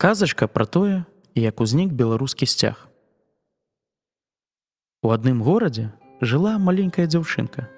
Казачка 0.00 0.46
пра 0.48 0.64
тое, 0.64 1.04
як 1.34 1.60
узнік 1.60 1.92
беларускі 1.92 2.46
сцяг. 2.48 2.88
У 5.04 5.10
адным 5.12 5.42
горадзе 5.44 5.92
жыла 6.24 6.56
маленькая 6.56 7.04
дзяўчынка. 7.04 7.68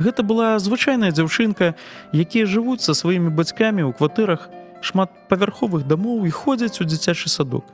Гэта 0.00 0.24
была 0.24 0.56
звычайная 0.56 1.12
дзяўчынка, 1.12 1.76
якія 2.16 2.48
жывуць 2.48 2.80
са 2.80 2.96
сваімі 2.96 3.28
бацькамі 3.36 3.84
ў 3.84 3.92
кватэрах 3.92 4.48
шматпавярховых 4.80 5.84
дамоў 5.84 6.24
і 6.24 6.32
ходзяць 6.32 6.80
у 6.80 6.88
дзіцячы 6.88 7.28
садок. 7.28 7.68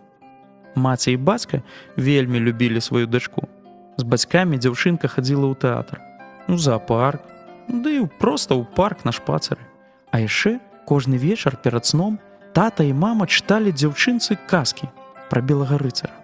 Маці 0.75 1.15
і 1.15 1.23
бацька 1.23 1.63
вельмі 1.95 2.43
любілі 2.43 2.83
сваю 2.83 3.07
дачку. 3.07 3.47
З 3.95 4.03
бацькамі 4.03 4.59
дзяўчынка 4.59 5.07
хадзіла 5.07 5.47
ў 5.47 5.63
тэатр, 5.63 6.03
у 6.51 6.59
зоапарк, 6.59 7.23
ды 7.71 8.03
і 8.03 8.11
проста 8.19 8.59
ў 8.59 8.67
парк 8.67 9.07
на 9.07 9.15
шпацары. 9.15 9.63
А 10.11 10.19
яшчэ 10.27 10.59
кожны 10.91 11.23
вечар 11.23 11.55
перад 11.55 11.87
сном 11.87 12.19
тата 12.57 12.85
і 12.89 12.93
мама 12.97 13.27
чыталі 13.29 13.69
дзяўчынцы 13.69 14.33
казкі 14.49 14.87
пра 15.29 15.43
белага 15.45 15.77
рыцара. 15.77 16.15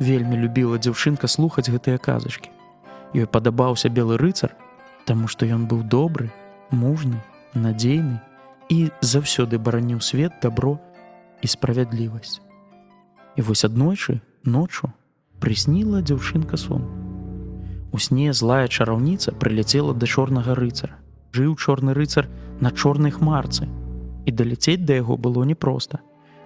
Вельмі 0.00 0.38
любіла 0.40 0.78
дзяўчынка 0.80 1.28
слухаць 1.28 1.68
гэтыя 1.68 2.00
казачкі. 2.00 2.48
Ёй 3.12 3.28
падабаўся 3.28 3.92
белы 3.92 4.16
рыцар, 4.16 4.56
таму 5.04 5.28
што 5.28 5.44
ён 5.44 5.68
быў 5.68 5.82
добры, 5.84 6.32
мужны, 6.72 7.20
надзейны 7.52 8.16
і 8.72 8.88
заўсёды 9.04 9.60
бараніў 9.60 10.00
свет 10.00 10.40
дабро 10.40 10.78
і 11.44 11.52
справядлівасць. 11.52 12.40
І 13.36 13.44
вось 13.44 13.68
аднойчы 13.68 14.22
ноччу 14.48 14.88
прысніла 15.44 16.00
дзяўчынка 16.00 16.56
сон. 16.56 16.88
У 17.92 18.00
сне 18.00 18.32
злая 18.32 18.64
чараўніца 18.64 19.36
прыляцела 19.36 19.92
да 19.92 20.08
чорнага 20.08 20.56
рыцара. 20.56 20.96
Жыў 21.36 21.52
чорны 21.60 21.92
рыцар 21.92 22.32
на 22.64 22.72
чорнай 22.72 23.12
хмарцы, 23.12 23.68
і 24.26 24.32
даляцець 24.32 24.80
да 24.84 24.94
яго 24.98 25.16
было 25.16 25.44
непроста. 25.44 25.98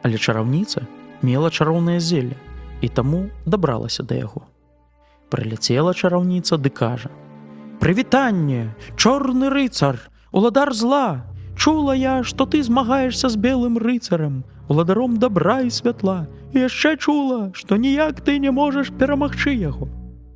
Але 0.02 0.18
чараўніца 0.18 0.86
мела 1.22 1.50
чароўнае 1.50 2.00
зелле 2.00 2.36
і 2.80 2.88
таму 2.88 3.28
дабралася 3.46 4.02
да 4.02 4.14
яго. 4.14 4.42
Прыляцела 5.30 5.94
чараўніца 5.94 6.56
ды 6.56 6.70
кажа: 6.70 7.10
«Прывітанне, 7.80 8.74
чорны 8.96 9.50
рыцар, 9.50 9.98
уладар 10.32 10.72
зла, 10.72 11.26
Чула 11.56 11.94
я, 11.94 12.22
што 12.22 12.44
ты 12.44 12.62
змагаешся 12.62 13.28
з 13.32 13.36
белым 13.36 13.78
рыцарам, 13.78 14.44
уладаром 14.68 15.16
добра 15.16 15.62
і 15.64 15.70
святла, 15.70 16.28
і 16.52 16.68
яшчэ 16.68 16.96
чула, 17.00 17.50
што 17.56 17.80
ніяк 17.80 18.20
ты 18.20 18.38
не 18.38 18.52
можаш 18.52 18.92
перамагчы 18.92 19.56
яго. 19.56 19.88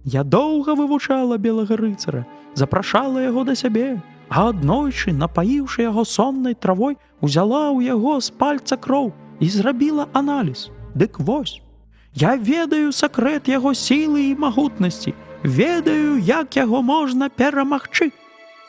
Я 0.05 0.25
доўга 0.25 0.75
вывучала 0.75 1.37
белага 1.37 1.77
рыцара, 1.77 2.25
запрашала 2.55 3.21
яго 3.21 3.45
да 3.45 3.55
сябе, 3.55 4.01
а 4.31 4.49
аднойчы, 4.51 5.13
напаіўшы 5.13 5.83
яго 5.83 6.05
соннай 6.07 6.55
травой, 6.55 6.97
узяла 7.21 7.75
ў 7.75 7.91
яго 7.91 8.21
з 8.23 8.31
пальца 8.31 8.79
кроў 8.79 9.11
і 9.41 9.49
зрабіла 9.51 10.07
аналіз. 10.15 10.71
Дык 10.95 11.19
вось. 11.19 11.61
Я 12.15 12.37
ведаю 12.37 12.95
сакрэт 12.95 13.51
яго 13.51 13.75
сілы 13.75 14.31
і 14.31 14.39
магутнасці, 14.39 15.15
ведаю, 15.43 16.19
як 16.19 16.57
яго 16.57 16.83
можна 16.83 17.29
перамагчы. 17.29 18.11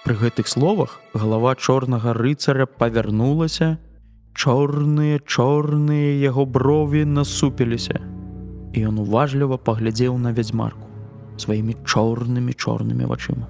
Пры 0.02 0.18
гэтых 0.18 0.50
словах 0.50 0.98
галава 1.14 1.54
чорнага 1.56 2.14
рыцаря 2.18 2.66
павярнулася, 2.66 3.78
чорныя 4.34 5.22
чорныя 5.22 6.18
яго 6.26 6.46
брові 6.46 7.06
насупіліся. 7.06 8.02
І 8.74 8.88
ён 8.90 9.04
уважліва 9.06 9.62
паглядзеў 9.62 10.18
на 10.18 10.34
вядзьмарку 10.34 10.90
сваімі 11.42 11.76
чорнымі 11.86 12.54
чорнымі 12.54 13.06
вачыма. 13.10 13.50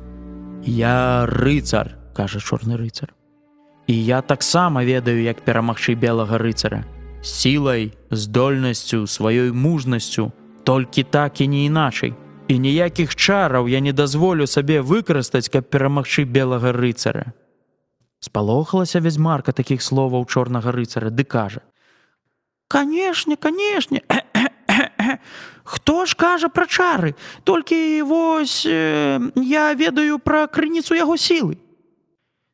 Я 0.64 1.26
рыцар, 1.28 2.01
кажа 2.22 2.40
чорны 2.40 2.78
рыцар. 2.78 3.14
І 3.88 3.98
я 3.98 4.22
таксама 4.22 4.86
ведаю, 4.86 5.22
як 5.26 5.42
перамагчы 5.42 5.96
белага 5.98 6.38
рыцара, 6.38 6.86
сілай, 7.26 7.94
здольнасцю, 8.12 9.08
сваёй 9.10 9.52
мужнасцю, 9.52 10.32
толькі 10.64 11.04
так 11.04 11.42
і 11.42 11.48
не 11.48 11.66
іначай. 11.66 12.14
І 12.48 12.60
ніякіх 12.60 13.16
чараў 13.16 13.68
я 13.68 13.80
не 13.80 13.94
дазволю 13.94 14.46
сабе 14.46 14.82
выкарыстаць, 14.82 15.50
каб 15.50 15.66
перамагчы 15.66 16.26
белага 16.26 16.72
рыцара. 16.78 17.34
Спалохалася 18.22 19.02
вядзьмарка 19.02 19.52
такіх 19.52 19.82
словаў 19.82 20.30
чорнага 20.30 20.72
рыцара 20.72 21.10
ды 21.10 21.24
кажа: 21.24 21.66
«Канешне, 22.68 23.36
канешне, 23.36 24.04
Хто 25.64 26.06
ж 26.06 26.16
кажа 26.16 26.50
пра 26.50 26.66
чары, 26.68 27.16
толькі 27.44 28.02
вось 28.04 28.66
э, 28.66 29.20
я 29.36 29.74
ведаю 29.74 30.20
пра 30.20 30.48
крыніцу 30.48 30.96
яго 30.96 31.18
сілы. 31.18 31.58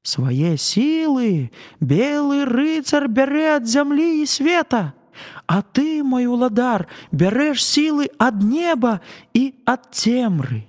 Свае 0.08 0.56
сілы 0.56 1.52
белы 1.84 2.46
рыцар 2.48 3.12
бярэ 3.12 3.60
ад 3.60 3.66
зямлі 3.68 4.24
і 4.24 4.26
света. 4.26 4.96
А 5.52 5.60
ты, 5.60 6.00
мой 6.00 6.32
уладар, 6.32 6.88
бярэш 7.12 7.60
сілы 7.60 8.08
ад 8.16 8.40
неба 8.40 9.02
і 9.36 9.52
ад 9.68 9.92
цемры. 9.92 10.64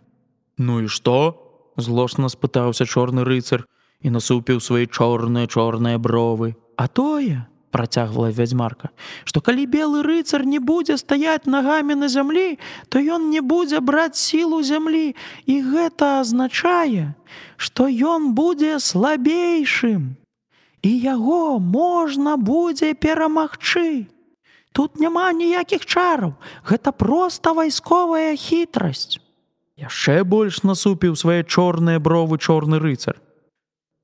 Ну 0.58 0.82
і 0.82 0.90
што? 0.90 1.38
злосна 1.78 2.26
спытаўся 2.26 2.82
чорны 2.82 3.22
рыцар 3.22 3.62
і 4.02 4.10
насупіў 4.10 4.58
свае 4.58 4.90
чорныя 4.90 5.46
чорныя 5.46 6.02
бровы. 6.02 6.58
А 6.74 6.90
тое, 6.90 7.46
працягвала 7.70 8.30
вядзьмарка, 8.32 8.90
што 9.24 9.40
калі 9.40 9.66
белы 9.66 10.02
рыцар 10.06 10.44
не 10.44 10.58
будзе 10.58 10.96
стаяць 10.96 11.46
нагамі 11.46 11.94
на 11.94 12.08
зямлі, 12.08 12.58
то 12.88 12.98
ён 12.98 13.30
не 13.30 13.40
будзе 13.40 13.80
браць 13.80 14.18
сілу 14.18 14.62
зямлі, 14.62 15.14
і 15.46 15.54
гэта 15.62 16.20
азначае, 16.20 17.14
што 17.56 17.88
ён 17.88 18.32
будзе 18.32 18.78
слабейшым. 18.80 20.16
І 20.82 20.90
яго 20.94 21.58
можна 21.58 22.36
будзе 22.36 22.94
перамагчы. 22.94 24.06
Тут 24.72 25.00
няма 25.00 25.32
ніякіх 25.32 25.84
чараў, 25.86 26.38
гэта 26.62 26.92
проста 26.92 27.52
вайсковая 27.52 28.36
хітрасць. 28.38 29.18
Яшчэ 29.78 30.22
больш 30.26 30.62
насупіў 30.66 31.14
свае 31.14 31.42
чорныя 31.46 32.02
бровы 32.02 32.38
чорны 32.38 32.78
рыцар. 32.82 33.18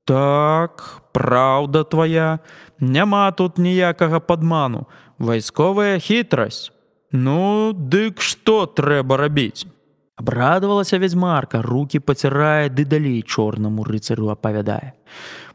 Так, 0.05 1.01
праўда 1.11 1.83
твоя, 1.83 2.39
няма 2.79 3.31
тут 3.31 3.57
ніякага 3.57 4.19
падману, 4.19 4.85
вайсковая 5.17 5.97
хітрасць. 5.99 6.69
Ну, 7.11 7.73
дык 7.73 8.21
што 8.21 8.65
трэба 8.65 9.17
рабіць? 9.17 9.65
Абрадавалася 10.15 10.99
вядзьмарка, 11.01 11.61
руки 11.65 11.99
пацірае 11.99 12.69
ды 12.69 12.85
далей 12.85 13.23
чорнаму 13.23 13.83
рыцарю 13.83 14.29
апавядае. 14.29 14.93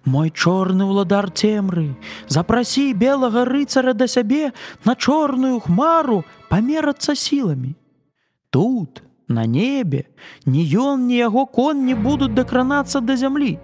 Мой 0.04 0.34
чорны 0.34 0.84
ўладар 0.84 1.30
цемры, 1.30 1.94
запрасі 2.26 2.90
белага 2.92 3.46
рыцара 3.46 3.94
да 3.94 4.10
сябе 4.10 4.52
на 4.84 4.96
чорную 4.96 5.60
хмару 5.60 6.24
памерацца 6.50 7.14
сіламі. 7.14 7.76
Тут, 8.50 9.02
на 9.28 9.46
небе, 9.46 10.10
ні 10.44 10.66
ён, 10.74 11.06
ні 11.06 11.22
яго 11.22 11.46
кон 11.46 11.86
не 11.86 11.94
будуць 11.94 12.34
дакранацца 12.34 13.00
да 13.00 13.16
зямлі. 13.16 13.60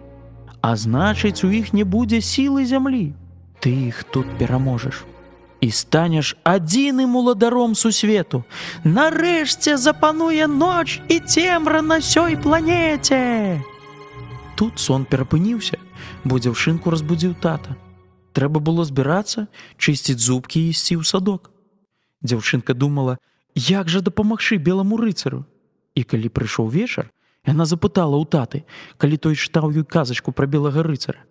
А 0.61 0.77
значыць, 0.77 1.45
у 1.45 1.51
іх 1.51 1.73
не 1.73 1.85
будзе 1.85 2.21
сілы 2.21 2.67
зямлі. 2.67 3.13
Ты 3.61 3.71
іх 3.89 4.05
тут 4.05 4.27
пераможаш. 4.39 5.05
І 5.61 5.71
станеш 5.71 6.37
адзіным 6.45 7.17
уладаром 7.17 7.75
сусвету. 7.75 8.45
Нарэшце 8.85 9.77
запануе 9.77 10.47
ноч 10.47 11.01
і 11.09 11.21
цемра 11.21 11.83
на 11.83 12.01
сёй 12.01 12.37
планеце. 12.37 13.63
Тут 14.57 14.79
сон 14.79 15.05
перапыніўся, 15.05 15.79
бо 16.25 16.39
дзяўчынку 16.39 16.91
разбудзіў 16.93 17.35
тата. 17.41 17.77
Трэба 18.37 18.61
было 18.61 18.85
збірацца, 18.85 19.49
чысціць 19.81 20.21
зубкі 20.21 20.61
і 20.61 20.77
ісці 20.77 21.01
ў 21.01 21.05
садок. 21.09 21.49
Дзяўчынка 22.21 22.77
думала, 22.77 23.17
як 23.57 23.89
жа 23.89 24.05
дапамагчы 24.05 24.61
беламу 24.61 25.01
рыцару. 25.01 25.45
І 25.97 26.05
калі 26.05 26.29
прыйшоў 26.29 26.69
вечар, 26.69 27.09
Яна 27.47 27.65
запытала 27.65 28.19
ў 28.19 28.27
таты, 28.27 28.59
калі 28.99 29.17
той 29.17 29.39
чытаў 29.39 29.71
ёй 29.71 29.87
казачку 29.87 30.35
пра 30.35 30.51
белага 30.51 30.83
рыцара. 30.83 31.23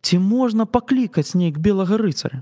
Ці 0.00 0.18
можна 0.18 0.64
паклікаць 0.64 1.36
нейк 1.36 1.60
белага 1.60 2.00
рыцара? 2.00 2.40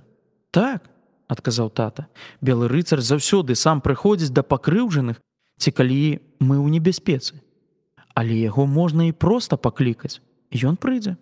Так, 0.55 0.87
адказаў 1.27 1.75
тата. 1.75 2.07
Белы 2.41 2.71
рыцар 2.71 3.03
заўсёды 3.03 3.59
сам 3.59 3.83
прыходзіць 3.83 4.31
да 4.31 4.47
пакрыўжаных, 4.47 5.19
ці 5.59 5.71
калі 5.75 6.23
мы 6.39 6.63
ў 6.63 6.71
небяспецы. 6.71 7.43
Але 8.15 8.39
яго 8.39 8.67
можна 8.67 9.11
і 9.11 9.13
проста 9.13 9.59
паклікаць, 9.59 10.23
ён 10.55 10.79
прыйдзе. 10.79 11.17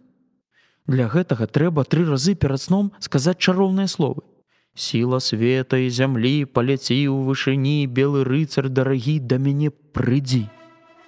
Для 0.87 1.09
гэтага 1.09 1.49
трэба 1.49 1.89
тры 1.89 2.05
разы 2.05 2.37
перад 2.37 2.61
сном 2.61 2.93
сказаць 3.01 3.41
чароўныя 3.41 3.89
словы. 3.89 4.21
Сіла 4.77 5.21
света 5.25 5.81
і 5.81 5.89
зямлі 5.89 6.45
паляці 6.45 6.99
ў 7.09 7.25
вышыні 7.25 7.87
белы 7.87 8.27
рыцар 8.29 8.69
дарагі 8.69 9.17
да 9.25 9.39
мяне 9.39 9.71
прыйдзі. 9.71 10.45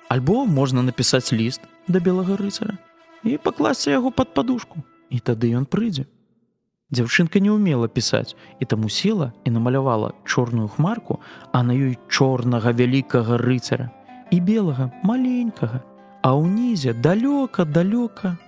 Альбо 0.09 0.47
можна 0.47 0.83
напісаць 0.83 1.33
ліст 1.33 1.61
да 1.89 1.99
белага 1.99 2.37
рыцара 2.39 2.79
і 3.27 3.39
пакласці 3.43 3.91
яго 3.91 4.13
пад 4.15 4.35
падушку, 4.35 4.83
і 5.11 5.19
тады 5.19 5.51
ён 5.59 5.67
прыйдзе. 5.67 6.07
Дзяўчынка 6.95 7.43
не 7.43 7.51
ўмела 7.51 7.91
пісаць 7.91 8.39
і 8.63 8.69
таму 8.71 8.87
села 8.87 9.33
і 9.43 9.51
намалявала 9.51 10.15
чорную 10.23 10.69
хмарку, 10.71 11.19
а 11.51 11.67
на 11.67 11.75
ёй 11.75 11.99
чорнага 12.07 12.71
вялікага 12.71 13.39
рыцара 13.43 13.91
і 14.31 14.39
белага 14.39 14.93
маленькага, 15.03 15.83
а 16.23 16.39
ўнізе 16.39 16.95
далёка 16.95 17.67
далёка 17.67 18.39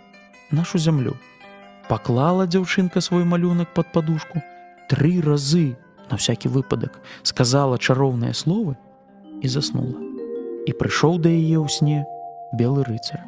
нашу 0.54 0.78
зямлю. 0.78 1.18
Паклала 1.90 2.46
дзяўчынка 2.46 3.02
свой 3.02 3.24
малюнак 3.24 3.74
пад 3.74 3.90
падушку, 3.90 4.38
тры 4.86 5.18
разы 5.18 5.74
на 6.10 6.16
всякі 6.16 6.54
выпадак 6.54 7.02
сказала 7.22 7.78
чароўныя 7.78 8.30
словы 8.30 8.78
і 9.42 9.48
заснула. 9.48 10.07
І 10.68 10.76
прыйшоў 10.76 11.16
да 11.24 11.32
яе 11.32 11.56
ў 11.56 11.68
сне 11.72 12.04
белы 12.52 12.84
рыцар. 12.84 13.24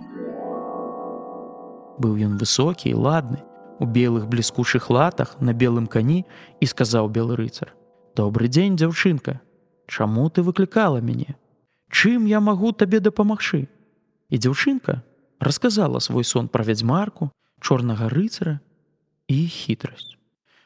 Быў 1.97 2.21
ён 2.29 2.37
высокі 2.37 2.93
і 2.93 2.99
ладны, 3.01 3.41
у 3.81 3.89
белых 3.89 4.29
бліскучых 4.29 4.93
латах 4.93 5.41
на 5.41 5.57
белым 5.57 5.89
кані 5.89 6.27
і 6.61 6.67
сказаў 6.69 7.09
белы 7.09 7.41
рыцар: 7.41 7.73
«Добры 8.21 8.53
дзень, 8.53 8.77
дзяўчынка, 8.77 9.41
Чаму 9.91 10.31
ты 10.31 10.43
выклікала 10.47 11.01
мяне? 11.03 11.35
Чым 11.91 12.27
я 12.31 12.39
магу 12.39 12.71
табе 12.71 13.01
дапамагчы? 13.03 13.67
І 14.31 14.39
дзяўчынка 14.39 15.03
расказала 15.43 15.99
свой 15.99 16.23
сон 16.23 16.47
пра 16.47 16.63
вядзьмарку, 16.63 17.33
чорнага 17.59 18.07
рыцара 18.07 18.61
і 19.27 19.51
хітрасць. 19.51 20.15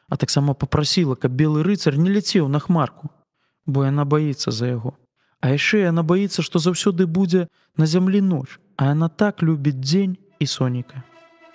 А 0.09 0.17
таксама 0.21 0.53
попрасіла, 0.53 1.15
каб 1.17 1.33
белы 1.33 1.65
рыцар 1.65 1.97
не 1.97 2.13
ляцеў 2.13 2.45
на 2.53 2.61
хмарку, 2.61 3.09
бо 3.65 3.89
яна 3.89 4.05
баіцца 4.05 4.53
за 4.53 4.69
яго. 4.77 4.93
А 5.41 5.51
яшчэ 5.53 5.85
яна 5.85 6.03
баіцца, 6.03 6.41
што 6.41 6.59
заўсёды 6.59 7.05
будзе 7.05 7.47
на 7.77 7.85
зямлі 7.85 8.21
ноч, 8.21 8.59
а 8.77 8.91
яна 8.91 9.09
так 9.09 9.41
любіць 9.41 9.79
дзень 9.79 10.17
і 10.39 10.45
соніка. 10.45 11.03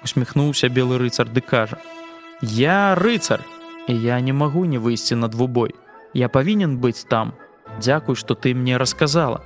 Усміхнуўся 0.04 0.68
белы 0.68 0.98
рыцар 0.98 1.28
ды 1.28 1.40
кажа: 1.40 1.78
«Я 2.40 2.94
рыцар, 2.94 3.40
і 3.88 3.94
я 3.94 4.20
не 4.20 4.32
магу 4.32 4.64
не 4.64 4.78
выйсці 4.78 5.14
на 5.14 5.28
двубой. 5.28 5.74
Я 6.14 6.28
павінен 6.28 6.78
быць 6.78 7.04
там. 7.08 7.34
Дзякуй, 7.78 8.16
што 8.16 8.34
ты 8.34 8.54
мне 8.54 8.76
расказала. 8.76 9.42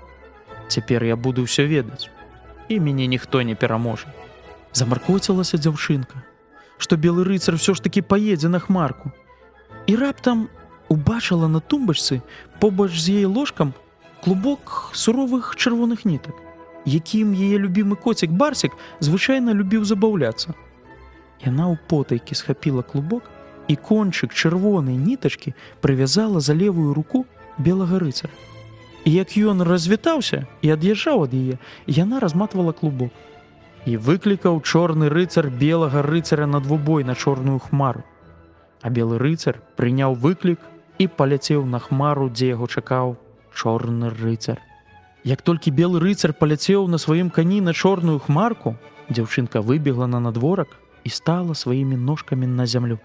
Цяпер 0.68 1.04
я 1.04 1.16
буду 1.16 1.44
ўсё 1.44 1.66
ведаць. 1.66 2.08
І 2.68 2.80
мяне 2.80 3.06
ніхто 3.06 3.42
не 3.42 3.54
пераможа. 3.54 4.08
Замаркоцілася 4.72 5.58
дзяўчынка, 5.58 6.24
што 6.78 6.96
белы 6.96 7.24
рыцар 7.24 7.54
ўсё 7.54 7.74
ж 7.74 7.82
такі 7.82 8.02
паедзе 8.02 8.48
на 8.48 8.58
хмарку. 8.58 9.12
І 9.86 9.96
раптам 9.96 10.48
убачыла 10.88 11.48
на 11.48 11.60
тумбачцы 11.60 12.22
побач 12.60 12.92
з 12.96 13.24
яе 13.24 13.26
ложкам 13.26 13.74
клубок 14.24 14.90
суровых 14.92 15.52
чырвоных 15.60 16.08
нітак 16.08 16.44
якім 16.84 17.32
яе 17.34 17.58
любімы 17.58 17.96
коцік 17.96 18.30
барсік 18.30 18.76
звычайна 19.00 19.56
любіў 19.56 19.84
забаўляцца. 19.84 20.54
Яна 21.44 21.68
ў 21.72 21.76
потайкі 21.88 22.36
схапіла 22.36 22.84
клубок 22.84 23.24
і 23.68 23.76
кончык 23.76 24.32
чырвонай 24.32 24.96
нітачкі 24.96 25.54
прывязала 25.80 26.40
за 26.40 26.54
левую 26.54 26.94
руку 26.94 27.24
белага 27.58 27.98
рыцара. 27.98 28.32
І 29.04 29.12
як 29.12 29.36
ён 29.36 29.64
развітаўся 29.64 30.46
і 30.62 30.72
ад'язджаў 30.72 31.28
ад 31.28 31.32
яе, 31.32 31.56
яна 31.88 32.20
разматвала 32.20 32.72
клубок. 32.72 33.12
І 33.84 33.96
выклікаў 34.00 34.64
чорны 34.64 35.12
рыцар 35.12 35.50
белага 35.50 36.00
рыцара 36.00 36.46
на 36.46 36.60
двубой 36.60 37.04
на 37.04 37.14
чорную 37.14 37.58
хмару. 37.58 38.04
А 38.80 38.88
белы 38.88 39.18
рыцар 39.18 39.60
прыняў 39.76 40.16
выклік 40.16 40.60
і 40.98 41.08
паляцеў 41.08 41.64
на 41.68 41.80
хмару, 41.80 42.28
дзе 42.32 42.56
яго 42.56 42.68
чакаў 42.68 43.16
чорны 43.54 44.10
рыцар. 44.10 44.60
Як 45.24 45.40
толькі 45.42 45.70
белы 45.70 46.00
рыцар 46.00 46.34
паляцеў 46.36 46.88
на 46.88 46.98
сваім 46.98 47.30
кані 47.30 47.60
на 47.60 47.72
чорную 47.72 48.18
хмарку, 48.18 48.76
дзяўчынка 49.08 49.62
выбегла 49.62 50.06
на 50.06 50.20
надворак 50.20 50.68
і 51.04 51.08
стала 51.08 51.54
сваімі 51.54 51.96
ножкамі 51.96 52.46
на 52.46 52.66
зямлю. 52.66 52.98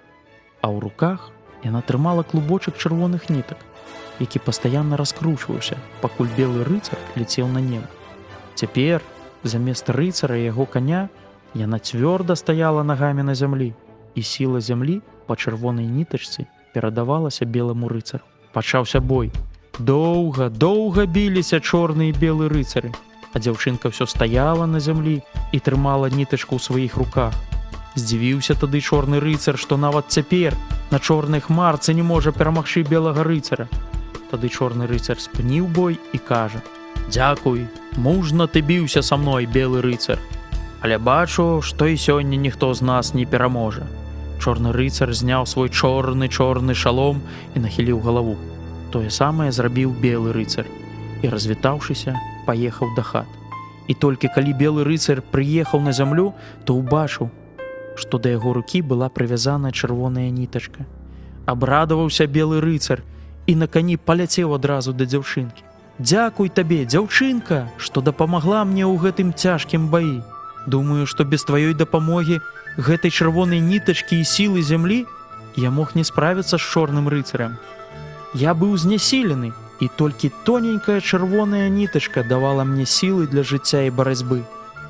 А 0.61 0.67
ў 0.67 0.79
руках 0.83 1.31
яна 1.63 1.81
трымала 1.81 2.23
клубочак 2.23 2.75
чырвоных 2.75 3.29
нітак, 3.29 3.57
які 4.19 4.39
пастаянна 4.39 4.97
раскручваўся, 4.97 5.77
пакуль 6.01 6.27
белы 6.35 6.67
рыцар 6.67 6.99
ляцеў 7.15 7.47
на 7.47 7.63
небо. 7.63 7.87
Цяпер 8.55 9.01
замест 9.43 9.89
рыцара 9.89 10.35
яго 10.35 10.65
каня 10.65 11.07
яна 11.55 11.79
цвёрда 11.79 12.35
стаяла 12.35 12.83
нагамі 12.83 13.23
на 13.23 13.35
зямлі, 13.35 13.73
і 14.15 14.21
сіла 14.23 14.59
зямлі 14.59 15.01
па 15.27 15.35
чырвонай 15.35 15.87
нітачцы 15.87 16.47
перадавалася 16.73 17.45
белому 17.45 17.87
рыцару. 17.87 18.23
Пачаўся 18.53 18.99
бой, 18.99 19.31
Доўга, 19.79 20.49
доўга 20.49 21.05
біліся 21.05 21.61
чорны 21.63 22.09
і 22.09 22.15
белы 22.19 22.49
рыцары, 22.51 22.91
а 23.31 23.39
дзяўчынка 23.39 23.87
ўсё 23.95 24.11
стаяла 24.11 24.67
на 24.67 24.83
зямлі 24.83 25.23
і 25.55 25.57
трымала 25.63 26.11
нітачку 26.11 26.59
ў 26.59 26.59
сваіх 26.59 26.99
руках. 26.99 27.31
Здзівіўся 27.95 28.59
тады 28.59 28.83
чорны 28.83 29.23
рыцар, 29.23 29.55
што 29.55 29.79
нават 29.79 30.11
цяпер 30.11 30.51
на 30.91 30.99
чорнай 30.99 31.39
хмарцы 31.39 31.95
не 31.95 32.03
можа 32.03 32.35
перамагчы 32.35 32.83
белага 32.83 33.23
рыцара. 33.23 33.71
Тады 34.27 34.51
чорны 34.51 34.83
рыцар 34.83 35.15
спыніў 35.15 35.71
бой 35.71 35.95
і 36.11 36.19
кажа: 36.19 36.59
«Дзякуй, 37.07 37.71
мужна 37.95 38.51
ты 38.51 38.59
біўся 38.59 38.99
са 38.99 39.15
мной 39.15 39.47
белы 39.47 39.79
рыцар. 39.79 40.19
Але 40.83 40.99
бачу, 40.99 41.63
што 41.63 41.87
і 41.87 41.95
сёння 41.95 42.35
ніхто 42.35 42.75
з 42.75 42.83
нас 42.83 43.15
не 43.15 43.23
пераможа. 43.23 43.87
Чорны 44.43 44.75
рыцар 44.75 45.15
зняў 45.15 45.47
свой 45.47 45.71
чорны 45.71 46.27
чорны 46.27 46.75
шалом 46.75 47.23
і 47.55 47.63
нахіліў 47.63 48.03
галаву. 48.03 48.35
Тое 48.91 49.09
самае 49.13 49.51
зрабіў 49.51 49.93
белы 50.01 50.33
рыцар 50.33 50.65
і 51.21 51.29
развітаўшыся, 51.29 52.15
паехаў 52.47 52.89
да 52.95 53.03
хат. 53.03 53.29
І 53.89 53.93
толькі 53.93 54.29
калі 54.33 54.53
белы 54.53 54.85
рыцар 54.85 55.21
прыехаў 55.21 55.81
на 55.81 55.93
зямлю, 55.93 56.33
то 56.65 56.77
ўбачыў, 56.77 57.29
што 57.95 58.17
да 58.17 58.33
яго 58.33 58.53
рукі 58.53 58.81
была 58.81 59.09
прывязаная 59.09 59.71
чырвоная 59.71 60.29
нітачка. 60.29 60.85
Абрадаваўся 61.45 62.25
белы 62.25 62.61
рыцар 62.61 63.01
і 63.45 63.55
на 63.55 63.67
кані 63.67 63.97
паляцеў 63.97 64.53
адразу 64.53 64.93
да 64.93 65.05
дзяўчынкі. 65.05 65.65
Дзякуй 65.99 66.49
табе, 66.49 66.85
дзяўчынка, 66.85 67.67
што 67.77 68.01
дапамагла 68.01 68.63
мне 68.63 68.85
ў 68.87 68.95
гэтым 69.03 69.33
цяжкім 69.33 69.89
баі. 69.89 70.21
Думаю, 70.65 71.05
што 71.05 71.25
без 71.25 71.43
тваёй 71.43 71.73
дапамогі 71.73 72.39
гэтай 72.77 73.11
чырвонай 73.11 73.59
нітачкі 73.59 74.21
і 74.21 74.23
сілы 74.23 74.63
зямлі 74.63 75.03
я 75.57 75.69
мог 75.71 75.97
не 75.99 76.05
справіцца 76.07 76.57
з 76.57 76.63
чорным 76.63 77.09
рыцарем. 77.11 77.57
Я 78.33 78.53
быў 78.53 78.77
знясілены, 78.77 79.53
і 79.79 79.89
толькі 79.95 80.31
тоненькая 80.43 80.99
чырвоная 81.01 81.69
нітачка 81.69 82.23
давала 82.23 82.63
мне 82.63 82.85
сілы 82.85 83.27
для 83.27 83.43
жыцця 83.43 83.87
і 83.87 83.89
барацьбы. 83.89 84.43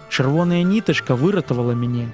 Чырвоная 0.09 0.63
нітачка 0.63 1.15
выратавала 1.15 1.71
мяне. 1.71 2.09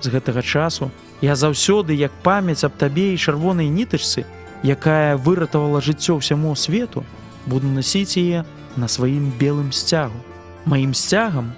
З 0.00 0.08
гэтага 0.08 0.42
часу 0.42 0.90
я 1.20 1.36
заўсёды, 1.36 1.92
як 1.92 2.10
памяць 2.22 2.64
аб 2.64 2.72
табе 2.80 3.12
і 3.14 3.20
чырвонай 3.20 3.68
нітачцы, 3.68 4.24
якая 4.64 5.16
выратавала 5.16 5.80
жыццё 5.80 6.18
ўсяму 6.18 6.56
свету, 6.56 7.04
буду 7.46 7.68
насіць 7.68 8.16
яе 8.16 8.44
на 8.76 8.88
сваім 8.88 9.30
белым 9.38 9.72
сцягу. 9.72 10.16
Маім 10.64 10.94
сцягам 10.94 11.52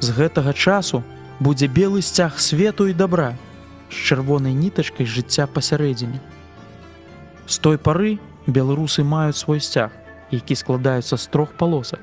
з 0.00 0.10
гэтага 0.10 0.52
часу 0.52 1.04
будзе 1.40 1.68
белы 1.68 2.02
сцяг 2.02 2.40
свету 2.40 2.86
і 2.90 2.92
добра 2.92 3.38
з 3.88 3.94
чырвонай 3.94 4.52
нітачкай 4.52 5.06
жыцця 5.06 5.46
пасярэдзіне. 5.46 6.20
З 7.46 7.58
той 7.62 7.78
пары 7.78 8.18
беларусы 8.46 9.04
маюць 9.06 9.38
свой 9.38 9.60
сцяг, 9.60 9.90
які 10.30 10.54
складаюцца 10.54 11.16
з 11.16 11.26
трох 11.30 11.54
палосак. 11.54 12.00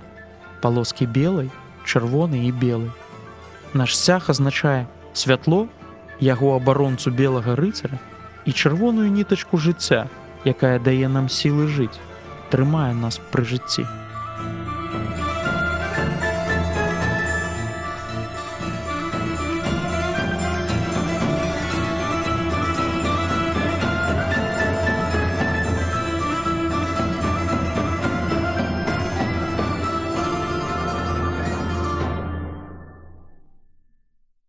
Палоскі 0.61 1.05
белай, 1.05 1.51
чырвоны 1.83 2.47
і 2.47 2.51
белы. 2.51 2.91
Наш 3.73 3.97
сцяг 3.97 4.29
азначае 4.31 4.87
святло, 5.13 5.67
яго 6.19 6.55
абаронцу 6.55 7.11
белага 7.11 7.55
рыцара 7.59 7.99
і 8.45 8.51
чырвоную 8.51 9.11
нітачку 9.11 9.57
жыцця, 9.57 10.07
якая 10.45 10.79
дае 10.79 11.11
нам 11.11 11.27
сілы 11.27 11.67
жыць, 11.67 11.99
трымае 12.51 12.93
нас 12.95 13.19
пры 13.31 13.43
жыцці. 13.43 13.87